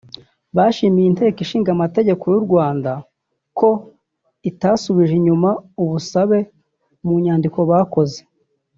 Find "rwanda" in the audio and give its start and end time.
2.47-2.91